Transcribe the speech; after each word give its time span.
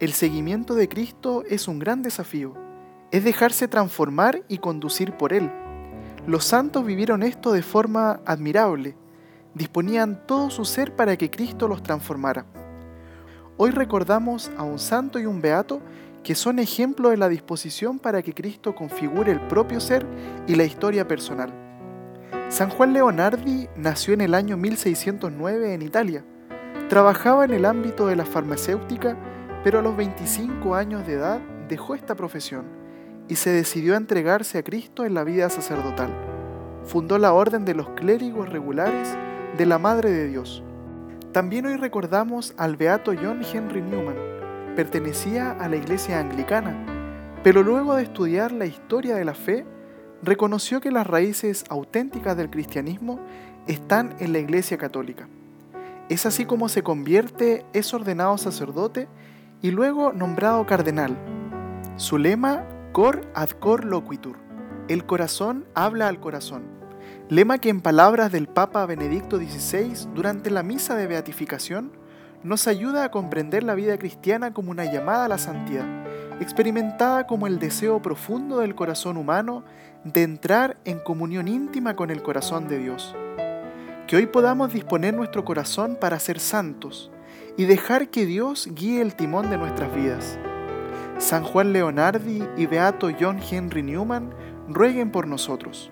El 0.00 0.12
seguimiento 0.12 0.76
de 0.76 0.88
Cristo 0.88 1.42
es 1.48 1.66
un 1.66 1.80
gran 1.80 2.02
desafío. 2.02 2.54
Es 3.10 3.24
dejarse 3.24 3.66
transformar 3.66 4.44
y 4.46 4.58
conducir 4.58 5.16
por 5.16 5.32
Él. 5.32 5.50
Los 6.24 6.44
santos 6.44 6.86
vivieron 6.86 7.24
esto 7.24 7.50
de 7.50 7.62
forma 7.62 8.20
admirable. 8.24 8.94
Disponían 9.54 10.24
todo 10.24 10.50
su 10.50 10.64
ser 10.64 10.94
para 10.94 11.16
que 11.16 11.30
Cristo 11.30 11.66
los 11.66 11.82
transformara. 11.82 12.46
Hoy 13.56 13.70
recordamos 13.70 14.52
a 14.56 14.62
un 14.62 14.78
santo 14.78 15.18
y 15.18 15.26
un 15.26 15.40
beato 15.40 15.80
que 16.22 16.36
son 16.36 16.60
ejemplo 16.60 17.10
de 17.10 17.16
la 17.16 17.28
disposición 17.28 17.98
para 17.98 18.22
que 18.22 18.34
Cristo 18.34 18.76
configure 18.76 19.32
el 19.32 19.40
propio 19.48 19.80
ser 19.80 20.06
y 20.46 20.54
la 20.54 20.62
historia 20.62 21.08
personal. 21.08 21.52
San 22.50 22.70
Juan 22.70 22.92
Leonardi 22.92 23.68
nació 23.74 24.14
en 24.14 24.20
el 24.20 24.34
año 24.34 24.56
1609 24.56 25.74
en 25.74 25.82
Italia. 25.82 26.24
Trabajaba 26.88 27.46
en 27.46 27.50
el 27.50 27.64
ámbito 27.64 28.06
de 28.06 28.14
la 28.14 28.24
farmacéutica 28.24 29.16
pero 29.64 29.80
a 29.80 29.82
los 29.82 29.96
25 29.96 30.74
años 30.74 31.06
de 31.06 31.14
edad 31.14 31.40
dejó 31.68 31.94
esta 31.94 32.14
profesión 32.14 32.64
y 33.28 33.36
se 33.36 33.50
decidió 33.50 33.94
a 33.94 33.98
entregarse 33.98 34.58
a 34.58 34.62
Cristo 34.62 35.04
en 35.04 35.14
la 35.14 35.24
vida 35.24 35.50
sacerdotal. 35.50 36.10
Fundó 36.84 37.18
la 37.18 37.32
Orden 37.32 37.64
de 37.64 37.74
los 37.74 37.90
Clérigos 37.90 38.48
Regulares 38.48 39.16
de 39.56 39.66
la 39.66 39.78
Madre 39.78 40.10
de 40.10 40.28
Dios. 40.28 40.62
También 41.32 41.66
hoy 41.66 41.76
recordamos 41.76 42.54
al 42.56 42.76
beato 42.76 43.12
John 43.20 43.42
Henry 43.42 43.82
Newman. 43.82 44.16
Pertenecía 44.74 45.52
a 45.52 45.68
la 45.68 45.76
Iglesia 45.76 46.20
Anglicana, 46.20 46.74
pero 47.42 47.62
luego 47.62 47.96
de 47.96 48.04
estudiar 48.04 48.52
la 48.52 48.66
historia 48.66 49.16
de 49.16 49.24
la 49.24 49.34
fe, 49.34 49.66
reconoció 50.22 50.80
que 50.80 50.90
las 50.90 51.06
raíces 51.06 51.64
auténticas 51.68 52.36
del 52.36 52.50
cristianismo 52.50 53.20
están 53.66 54.16
en 54.18 54.32
la 54.32 54.38
Iglesia 54.38 54.78
Católica. 54.78 55.28
Es 56.08 56.24
así 56.24 56.46
como 56.46 56.70
se 56.70 56.82
convierte, 56.82 57.66
es 57.74 57.92
ordenado 57.92 58.38
sacerdote 58.38 59.08
y 59.60 59.70
luego 59.70 60.12
nombrado 60.12 60.66
cardenal. 60.66 61.16
Su 61.96 62.18
lema, 62.18 62.64
cor 62.92 63.30
ad 63.34 63.50
cor 63.50 63.84
loquitur, 63.84 64.36
el 64.88 65.04
corazón 65.04 65.66
habla 65.74 66.08
al 66.08 66.20
corazón. 66.20 66.62
Lema 67.28 67.58
que 67.58 67.68
en 67.68 67.80
palabras 67.80 68.32
del 68.32 68.46
Papa 68.46 68.86
Benedicto 68.86 69.36
XVI 69.36 70.08
durante 70.14 70.50
la 70.50 70.62
misa 70.62 70.94
de 70.94 71.06
beatificación 71.06 71.92
nos 72.42 72.68
ayuda 72.68 73.04
a 73.04 73.10
comprender 73.10 73.64
la 73.64 73.74
vida 73.74 73.98
cristiana 73.98 74.54
como 74.54 74.70
una 74.70 74.84
llamada 74.84 75.24
a 75.24 75.28
la 75.28 75.38
santidad, 75.38 75.86
experimentada 76.40 77.26
como 77.26 77.46
el 77.46 77.58
deseo 77.58 78.00
profundo 78.00 78.60
del 78.60 78.74
corazón 78.74 79.16
humano 79.16 79.64
de 80.04 80.22
entrar 80.22 80.76
en 80.84 81.00
comunión 81.00 81.48
íntima 81.48 81.96
con 81.96 82.10
el 82.10 82.22
corazón 82.22 82.68
de 82.68 82.78
Dios. 82.78 83.14
Que 84.06 84.16
hoy 84.16 84.26
podamos 84.26 84.72
disponer 84.72 85.14
nuestro 85.14 85.44
corazón 85.44 85.96
para 86.00 86.18
ser 86.18 86.38
santos, 86.38 87.10
y 87.58 87.66
dejar 87.66 88.08
que 88.08 88.24
Dios 88.24 88.70
guíe 88.72 89.02
el 89.02 89.16
timón 89.16 89.50
de 89.50 89.58
nuestras 89.58 89.94
vidas. 89.94 90.38
San 91.18 91.42
Juan 91.42 91.72
Leonardi 91.72 92.42
y 92.56 92.66
Beato 92.66 93.10
John 93.20 93.40
Henry 93.50 93.82
Newman 93.82 94.32
rueguen 94.68 95.10
por 95.10 95.26
nosotros. 95.26 95.90